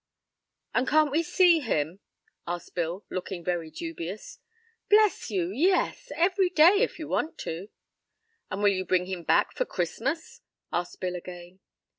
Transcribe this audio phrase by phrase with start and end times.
[0.73, 1.99] "And can't we see him?"
[2.47, 4.39] asked Bill, looking very dubious.
[4.89, 7.69] "Bless you, yes, every day, if you want to."
[8.49, 10.41] "And will you bring him back for Christmas?"
[10.73, 11.59] asked Bill again.